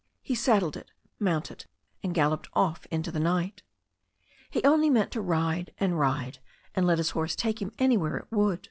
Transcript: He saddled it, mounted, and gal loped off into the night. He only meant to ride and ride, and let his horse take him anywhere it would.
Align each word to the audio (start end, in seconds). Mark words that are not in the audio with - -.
He 0.23 0.33
saddled 0.33 0.75
it, 0.75 0.89
mounted, 1.19 1.67
and 2.01 2.11
gal 2.15 2.31
loped 2.31 2.49
off 2.53 2.87
into 2.89 3.11
the 3.11 3.19
night. 3.19 3.61
He 4.49 4.63
only 4.63 4.89
meant 4.89 5.11
to 5.11 5.21
ride 5.21 5.75
and 5.79 5.99
ride, 5.99 6.39
and 6.73 6.87
let 6.87 6.97
his 6.97 7.11
horse 7.11 7.35
take 7.35 7.61
him 7.61 7.71
anywhere 7.77 8.17
it 8.17 8.31
would. 8.31 8.59